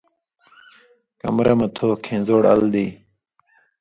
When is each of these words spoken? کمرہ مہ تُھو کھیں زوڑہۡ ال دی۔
کمرہ 1.19 1.53
مہ 1.59 1.67
تُھو 1.75 1.87
کھیں 2.03 2.21
زوڑہۡ 2.27 2.53
ال 2.55 2.61
دی۔ 2.73 2.85